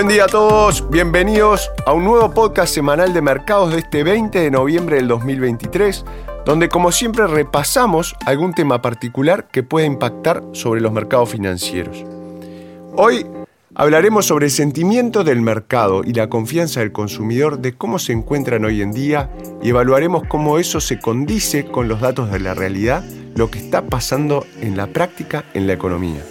Buen 0.00 0.08
día 0.08 0.24
a 0.24 0.28
todos, 0.28 0.88
bienvenidos 0.88 1.70
a 1.84 1.92
un 1.92 2.04
nuevo 2.04 2.32
podcast 2.32 2.72
semanal 2.72 3.12
de 3.12 3.20
mercados 3.20 3.70
de 3.70 3.80
este 3.80 4.02
20 4.02 4.38
de 4.38 4.50
noviembre 4.50 4.96
del 4.96 5.08
2023, 5.08 6.06
donde 6.46 6.70
como 6.70 6.90
siempre 6.90 7.26
repasamos 7.26 8.16
algún 8.24 8.54
tema 8.54 8.80
particular 8.80 9.48
que 9.48 9.62
pueda 9.62 9.86
impactar 9.86 10.42
sobre 10.52 10.80
los 10.80 10.90
mercados 10.90 11.28
financieros. 11.28 12.02
Hoy 12.96 13.26
hablaremos 13.74 14.24
sobre 14.24 14.46
el 14.46 14.52
sentimiento 14.52 15.22
del 15.22 15.42
mercado 15.42 16.00
y 16.02 16.14
la 16.14 16.30
confianza 16.30 16.80
del 16.80 16.92
consumidor 16.92 17.58
de 17.58 17.76
cómo 17.76 17.98
se 17.98 18.14
encuentran 18.14 18.64
hoy 18.64 18.80
en 18.80 18.92
día 18.92 19.28
y 19.62 19.68
evaluaremos 19.68 20.22
cómo 20.28 20.58
eso 20.58 20.80
se 20.80 20.98
condice 20.98 21.66
con 21.66 21.88
los 21.88 22.00
datos 22.00 22.30
de 22.32 22.40
la 22.40 22.54
realidad, 22.54 23.04
lo 23.34 23.50
que 23.50 23.58
está 23.58 23.82
pasando 23.82 24.46
en 24.62 24.78
la 24.78 24.86
práctica 24.86 25.44
en 25.52 25.66
la 25.66 25.74
economía. 25.74 26.24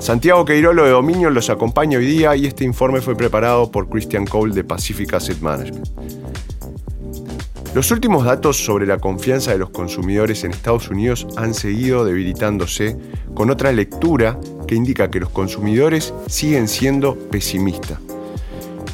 Santiago 0.00 0.44
Queirolo 0.44 0.84
de 0.84 0.90
Dominio 0.90 1.28
los 1.28 1.50
acompaña 1.50 1.98
hoy 1.98 2.06
día 2.06 2.36
y 2.36 2.46
este 2.46 2.64
informe 2.64 3.00
fue 3.00 3.16
preparado 3.16 3.70
por 3.70 3.88
Christian 3.88 4.26
Cole 4.26 4.54
de 4.54 4.62
Pacific 4.62 5.12
Asset 5.12 5.40
Management. 5.40 5.88
Los 7.74 7.90
últimos 7.90 8.24
datos 8.24 8.64
sobre 8.64 8.86
la 8.86 8.98
confianza 8.98 9.50
de 9.52 9.58
los 9.58 9.70
consumidores 9.70 10.44
en 10.44 10.52
Estados 10.52 10.88
Unidos 10.88 11.26
han 11.36 11.52
seguido 11.52 12.04
debilitándose 12.04 12.96
con 13.34 13.50
otra 13.50 13.72
lectura 13.72 14.38
que 14.66 14.76
indica 14.76 15.10
que 15.10 15.20
los 15.20 15.30
consumidores 15.30 16.14
siguen 16.26 16.68
siendo 16.68 17.16
pesimistas. 17.16 17.98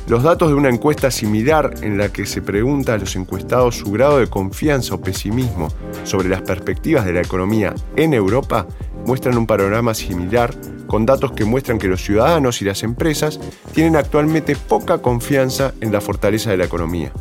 Los 0.07 0.23
datos 0.23 0.49
de 0.49 0.55
una 0.55 0.69
encuesta 0.69 1.11
similar 1.11 1.75
en 1.83 1.97
la 1.97 2.11
que 2.11 2.27
se 2.27 2.43
pregunta 2.43 2.95
a 2.95 2.99
los 2.99 3.15
encuestados 3.17 3.77
su 3.77 3.91
grado 3.91 4.19
de 4.19 4.27
confianza 4.27 4.95
o 4.95 5.01
pesimismo 5.01 5.69
sobre 6.03 6.29
las 6.29 6.43
perspectivas 6.43 7.07
de 7.07 7.15
la 7.15 7.21
economía 7.23 7.75
en 7.97 8.13
Europa 8.13 8.67
muestran 9.07 9.37
un 9.37 9.47
panorama 9.47 9.95
similar 9.95 10.55
con 10.87 11.07
datos 11.07 11.33
que 11.33 11.45
muestran 11.45 11.79
que 11.79 11.89
los 11.89 12.05
ciudadanos 12.05 12.63
y 12.63 12.65
las 12.65 12.83
empresas 12.83 13.41
tienen 13.73 13.97
actualmente 13.97 14.57
poca 14.57 14.99
confianza 14.99 15.73
en 15.81 15.93
la 15.93 16.01
fortaleza 16.01 16.51
de 16.51 16.57
la 16.57 16.65
economía. 16.65 17.13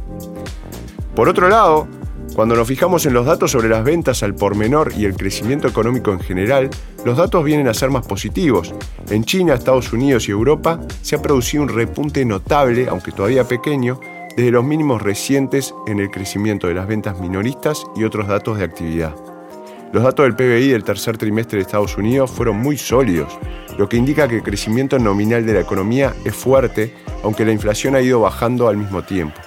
Por 1.15 1.29
otro 1.29 1.49
lado, 1.49 1.87
cuando 2.35 2.55
nos 2.55 2.67
fijamos 2.67 3.05
en 3.05 3.13
los 3.13 3.27
datos 3.27 3.51
sobre 3.51 3.69
las 3.69 3.83
ventas 3.83 4.23
al 4.23 4.33
por 4.33 4.55
menor 4.55 4.91
y 4.97 5.05
el 5.05 5.15
crecimiento 5.15 5.67
económico 5.67 6.11
en 6.11 6.19
general, 6.19 6.69
los 7.05 7.17
datos 7.17 7.43
vienen 7.43 7.67
a 7.67 7.75
ser 7.75 7.91
más 7.91 8.07
positivos. 8.07 8.73
En 9.09 9.23
China, 9.23 9.53
Estados 9.53 9.93
Unidos 9.93 10.27
y 10.27 10.31
Europa 10.31 10.79
se 11.03 11.15
ha 11.15 11.21
producido 11.21 11.63
un 11.63 11.69
repunte 11.69 12.25
notable, 12.25 12.87
aunque 12.89 13.11
todavía 13.11 13.47
pequeño, 13.47 13.99
desde 14.35 14.49
los 14.49 14.63
mínimos 14.63 15.01
recientes 15.03 15.75
en 15.85 15.99
el 15.99 16.09
crecimiento 16.09 16.67
de 16.67 16.73
las 16.73 16.87
ventas 16.87 17.19
minoristas 17.19 17.83
y 17.95 18.03
otros 18.03 18.27
datos 18.27 18.57
de 18.57 18.63
actividad. 18.63 19.32
Los 19.93 20.01
datos 20.01 20.25
del 20.25 20.35
PBI 20.35 20.69
del 20.69 20.83
tercer 20.83 21.19
trimestre 21.19 21.57
de 21.57 21.61
Estados 21.61 21.99
Unidos 21.99 22.31
fueron 22.31 22.57
muy 22.57 22.77
sólidos, 22.77 23.37
lo 23.77 23.87
que 23.87 23.95
indica 23.95 24.27
que 24.27 24.37
el 24.37 24.41
crecimiento 24.41 24.97
nominal 24.97 25.45
de 25.45 25.53
la 25.53 25.59
economía 25.59 26.15
es 26.25 26.33
fuerte, 26.35 26.95
aunque 27.23 27.45
la 27.45 27.51
inflación 27.51 27.93
ha 27.93 28.01
ido 28.01 28.19
bajando 28.19 28.67
al 28.67 28.77
mismo 28.77 29.03
tiempo. 29.03 29.39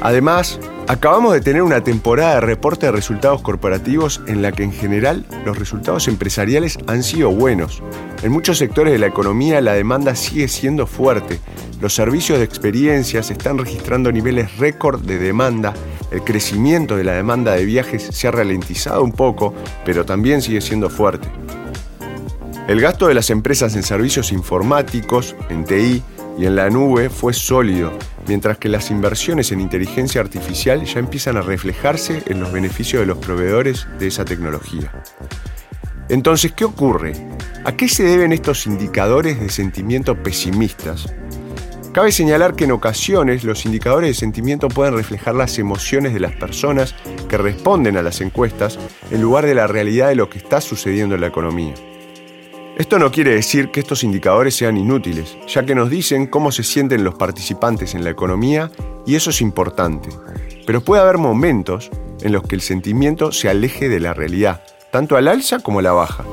Además, 0.00 0.58
acabamos 0.88 1.34
de 1.34 1.42
tener 1.42 1.60
una 1.60 1.84
temporada 1.84 2.36
de 2.36 2.40
reporte 2.40 2.86
de 2.86 2.92
resultados 2.92 3.42
corporativos 3.42 4.22
en 4.26 4.40
la 4.40 4.52
que 4.52 4.62
en 4.62 4.72
general 4.72 5.26
los 5.44 5.58
resultados 5.58 6.08
empresariales 6.08 6.78
han 6.86 7.02
sido 7.02 7.30
buenos. 7.30 7.82
En 8.22 8.32
muchos 8.32 8.56
sectores 8.56 8.94
de 8.94 8.98
la 8.98 9.06
economía 9.06 9.60
la 9.60 9.74
demanda 9.74 10.14
sigue 10.14 10.48
siendo 10.48 10.86
fuerte. 10.86 11.40
Los 11.78 11.94
servicios 11.94 12.38
de 12.38 12.44
experiencias 12.44 13.30
están 13.30 13.58
registrando 13.58 14.10
niveles 14.10 14.56
récord 14.56 15.02
de 15.02 15.18
demanda 15.18 15.74
el 16.14 16.22
crecimiento 16.22 16.96
de 16.96 17.02
la 17.02 17.14
demanda 17.14 17.54
de 17.54 17.64
viajes 17.64 18.04
se 18.04 18.28
ha 18.28 18.30
ralentizado 18.30 19.02
un 19.02 19.10
poco, 19.10 19.52
pero 19.84 20.06
también 20.06 20.42
sigue 20.42 20.60
siendo 20.60 20.88
fuerte. 20.88 21.28
El 22.68 22.80
gasto 22.80 23.08
de 23.08 23.14
las 23.14 23.30
empresas 23.30 23.74
en 23.74 23.82
servicios 23.82 24.30
informáticos, 24.30 25.34
en 25.50 25.64
TI 25.64 26.04
y 26.38 26.46
en 26.46 26.54
la 26.54 26.70
nube 26.70 27.10
fue 27.10 27.32
sólido, 27.32 27.92
mientras 28.28 28.58
que 28.58 28.68
las 28.68 28.92
inversiones 28.92 29.50
en 29.50 29.60
inteligencia 29.60 30.20
artificial 30.20 30.84
ya 30.84 31.00
empiezan 31.00 31.36
a 31.36 31.42
reflejarse 31.42 32.22
en 32.26 32.38
los 32.38 32.52
beneficios 32.52 33.00
de 33.00 33.06
los 33.06 33.18
proveedores 33.18 33.88
de 33.98 34.06
esa 34.06 34.24
tecnología. 34.24 34.92
Entonces, 36.08 36.52
¿qué 36.52 36.64
ocurre? 36.64 37.12
¿A 37.64 37.72
qué 37.72 37.88
se 37.88 38.04
deben 38.04 38.32
estos 38.32 38.66
indicadores 38.66 39.40
de 39.40 39.48
sentimiento 39.48 40.22
pesimistas? 40.22 41.12
Cabe 41.94 42.10
señalar 42.10 42.56
que 42.56 42.64
en 42.64 42.72
ocasiones 42.72 43.44
los 43.44 43.64
indicadores 43.66 44.10
de 44.10 44.14
sentimiento 44.14 44.66
pueden 44.66 44.96
reflejar 44.96 45.36
las 45.36 45.60
emociones 45.60 46.12
de 46.12 46.18
las 46.18 46.34
personas 46.34 46.92
que 47.28 47.38
responden 47.38 47.96
a 47.96 48.02
las 48.02 48.20
encuestas 48.20 48.80
en 49.12 49.22
lugar 49.22 49.46
de 49.46 49.54
la 49.54 49.68
realidad 49.68 50.08
de 50.08 50.16
lo 50.16 50.28
que 50.28 50.38
está 50.38 50.60
sucediendo 50.60 51.14
en 51.14 51.20
la 51.20 51.28
economía. 51.28 51.74
Esto 52.76 52.98
no 52.98 53.12
quiere 53.12 53.36
decir 53.36 53.70
que 53.70 53.78
estos 53.78 54.02
indicadores 54.02 54.56
sean 54.56 54.76
inútiles, 54.76 55.38
ya 55.46 55.64
que 55.64 55.76
nos 55.76 55.88
dicen 55.88 56.26
cómo 56.26 56.50
se 56.50 56.64
sienten 56.64 57.04
los 57.04 57.14
participantes 57.14 57.94
en 57.94 58.02
la 58.02 58.10
economía 58.10 58.72
y 59.06 59.14
eso 59.14 59.30
es 59.30 59.40
importante. 59.40 60.08
Pero 60.66 60.80
puede 60.80 61.00
haber 61.00 61.18
momentos 61.18 61.92
en 62.22 62.32
los 62.32 62.42
que 62.42 62.56
el 62.56 62.60
sentimiento 62.60 63.30
se 63.30 63.48
aleje 63.48 63.88
de 63.88 64.00
la 64.00 64.14
realidad, 64.14 64.64
tanto 64.90 65.16
al 65.16 65.28
alza 65.28 65.60
como 65.60 65.78
a 65.78 65.82
la 65.82 65.92
baja. 65.92 66.24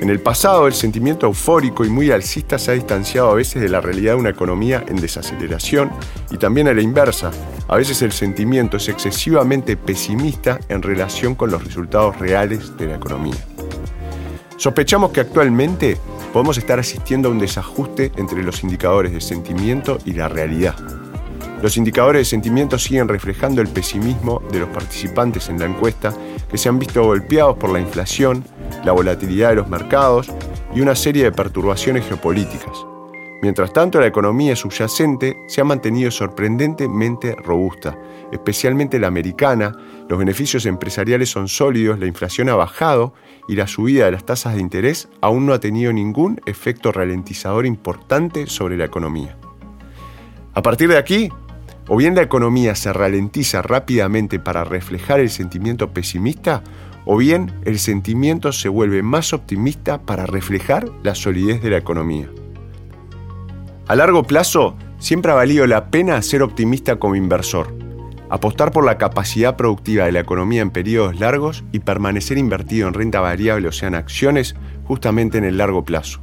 En 0.00 0.10
el 0.10 0.20
pasado, 0.20 0.68
el 0.68 0.74
sentimiento 0.74 1.26
eufórico 1.26 1.84
y 1.84 1.88
muy 1.88 2.12
alcista 2.12 2.56
se 2.56 2.70
ha 2.70 2.74
distanciado 2.74 3.30
a 3.30 3.34
veces 3.34 3.60
de 3.60 3.68
la 3.68 3.80
realidad 3.80 4.12
de 4.12 4.20
una 4.20 4.30
economía 4.30 4.84
en 4.86 4.96
desaceleración 4.96 5.90
y 6.30 6.38
también 6.38 6.68
a 6.68 6.72
la 6.72 6.82
inversa. 6.82 7.32
A 7.66 7.76
veces 7.76 8.00
el 8.02 8.12
sentimiento 8.12 8.76
es 8.76 8.88
excesivamente 8.88 9.76
pesimista 9.76 10.60
en 10.68 10.82
relación 10.82 11.34
con 11.34 11.50
los 11.50 11.64
resultados 11.64 12.16
reales 12.18 12.76
de 12.76 12.86
la 12.86 12.94
economía. 12.94 13.44
Sospechamos 14.56 15.10
que 15.10 15.20
actualmente 15.20 15.96
podemos 16.32 16.58
estar 16.58 16.78
asistiendo 16.78 17.28
a 17.28 17.32
un 17.32 17.40
desajuste 17.40 18.12
entre 18.16 18.44
los 18.44 18.62
indicadores 18.62 19.12
de 19.12 19.20
sentimiento 19.20 19.98
y 20.04 20.12
la 20.12 20.28
realidad. 20.28 20.76
Los 21.60 21.76
indicadores 21.76 22.20
de 22.20 22.24
sentimiento 22.24 22.78
siguen 22.78 23.08
reflejando 23.08 23.60
el 23.60 23.68
pesimismo 23.68 24.42
de 24.52 24.60
los 24.60 24.68
participantes 24.68 25.48
en 25.48 25.58
la 25.58 25.66
encuesta 25.66 26.14
que 26.48 26.56
se 26.56 26.68
han 26.68 26.78
visto 26.78 27.02
golpeados 27.02 27.56
por 27.56 27.70
la 27.70 27.80
inflación, 27.80 28.44
la 28.88 28.94
volatilidad 28.94 29.50
de 29.50 29.56
los 29.56 29.68
mercados 29.68 30.32
y 30.74 30.80
una 30.80 30.94
serie 30.94 31.24
de 31.24 31.30
perturbaciones 31.30 32.06
geopolíticas. 32.06 32.86
Mientras 33.42 33.70
tanto, 33.70 34.00
la 34.00 34.06
economía 34.06 34.56
subyacente 34.56 35.36
se 35.46 35.60
ha 35.60 35.64
mantenido 35.64 36.10
sorprendentemente 36.10 37.36
robusta, 37.36 37.98
especialmente 38.32 38.98
la 38.98 39.08
americana, 39.08 39.72
los 40.08 40.18
beneficios 40.18 40.64
empresariales 40.64 41.28
son 41.28 41.48
sólidos, 41.48 41.98
la 41.98 42.06
inflación 42.06 42.48
ha 42.48 42.54
bajado 42.54 43.12
y 43.46 43.56
la 43.56 43.66
subida 43.66 44.06
de 44.06 44.12
las 44.12 44.24
tasas 44.24 44.54
de 44.54 44.62
interés 44.62 45.10
aún 45.20 45.44
no 45.44 45.52
ha 45.52 45.60
tenido 45.60 45.92
ningún 45.92 46.40
efecto 46.46 46.90
ralentizador 46.90 47.66
importante 47.66 48.46
sobre 48.46 48.78
la 48.78 48.86
economía. 48.86 49.36
A 50.54 50.62
partir 50.62 50.88
de 50.88 50.96
aquí, 50.96 51.28
o 51.88 51.96
bien 51.96 52.14
la 52.14 52.22
economía 52.22 52.74
se 52.74 52.90
ralentiza 52.94 53.60
rápidamente 53.60 54.38
para 54.38 54.64
reflejar 54.64 55.20
el 55.20 55.28
sentimiento 55.28 55.90
pesimista, 55.90 56.62
o 57.10 57.16
bien 57.16 57.50
el 57.64 57.78
sentimiento 57.78 58.52
se 58.52 58.68
vuelve 58.68 59.02
más 59.02 59.32
optimista 59.32 60.02
para 60.02 60.26
reflejar 60.26 60.90
la 61.02 61.14
solidez 61.14 61.62
de 61.62 61.70
la 61.70 61.78
economía. 61.78 62.28
A 63.86 63.96
largo 63.96 64.24
plazo, 64.24 64.76
siempre 64.98 65.32
ha 65.32 65.34
valido 65.34 65.66
la 65.66 65.90
pena 65.90 66.20
ser 66.20 66.42
optimista 66.42 66.96
como 66.96 67.16
inversor, 67.16 67.74
apostar 68.28 68.72
por 68.72 68.84
la 68.84 68.98
capacidad 68.98 69.56
productiva 69.56 70.04
de 70.04 70.12
la 70.12 70.20
economía 70.20 70.60
en 70.60 70.68
periodos 70.68 71.18
largos 71.18 71.64
y 71.72 71.78
permanecer 71.78 72.36
invertido 72.36 72.86
en 72.86 72.92
renta 72.92 73.20
variable 73.20 73.68
o 73.68 73.72
sea 73.72 73.88
en 73.88 73.94
acciones 73.94 74.54
justamente 74.84 75.38
en 75.38 75.44
el 75.44 75.56
largo 75.56 75.86
plazo. 75.86 76.20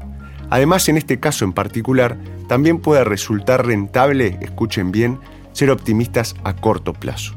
Además, 0.52 0.88
en 0.88 0.98
este 0.98 1.20
caso 1.20 1.46
en 1.46 1.54
particular, 1.54 2.20
también 2.48 2.78
puede 2.78 3.04
resultar 3.04 3.66
rentable, 3.66 4.38
escuchen 4.40 4.92
bien, 4.92 5.18
ser 5.52 5.72
optimistas 5.72 6.36
a 6.44 6.56
corto 6.56 6.94
plazo. 6.94 7.36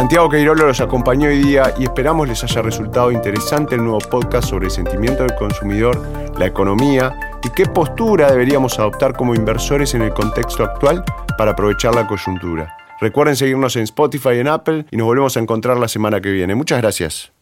Santiago 0.00 0.30
Queirolo 0.30 0.66
los 0.66 0.80
acompañó 0.80 1.28
hoy 1.28 1.42
día 1.42 1.74
y 1.78 1.82
esperamos 1.82 2.26
les 2.26 2.42
haya 2.42 2.62
resultado 2.62 3.12
interesante 3.12 3.74
el 3.74 3.84
nuevo 3.84 3.98
podcast 3.98 4.48
sobre 4.48 4.68
el 4.68 4.70
sentimiento 4.70 5.24
del 5.24 5.34
consumidor, 5.34 6.00
la 6.38 6.46
economía 6.46 7.38
y 7.44 7.50
qué 7.50 7.66
postura 7.66 8.30
deberíamos 8.30 8.78
adoptar 8.78 9.12
como 9.12 9.34
inversores 9.34 9.92
en 9.92 10.00
el 10.00 10.14
contexto 10.14 10.64
actual 10.64 11.04
para 11.36 11.50
aprovechar 11.50 11.94
la 11.94 12.06
coyuntura. 12.06 12.74
Recuerden 12.98 13.36
seguirnos 13.36 13.76
en 13.76 13.82
Spotify 13.82 14.36
y 14.36 14.38
en 14.38 14.48
Apple 14.48 14.86
y 14.90 14.96
nos 14.96 15.04
volvemos 15.04 15.36
a 15.36 15.40
encontrar 15.40 15.76
la 15.76 15.86
semana 15.86 16.18
que 16.22 16.30
viene. 16.30 16.54
Muchas 16.54 16.80
gracias. 16.80 17.30